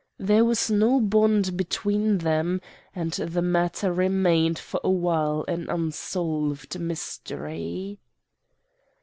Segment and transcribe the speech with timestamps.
[0.17, 2.59] There was no bond between them,
[2.95, 7.99] and the matter remained for a while an unsolved mystery.